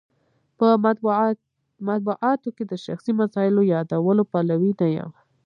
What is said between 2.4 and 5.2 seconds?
کې د شخصي مسایلو یادولو پلوی نه یم.